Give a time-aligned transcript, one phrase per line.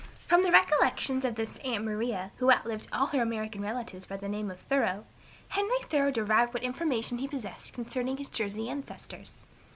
[0.25, 4.27] From the recollections of this "aunt Maria," who outlived all her American relatives by the
[4.27, 5.05] name of Thoreau,
[5.49, 9.43] Henry Thoreau derived what information he possessed concerning his Jersey ancestors.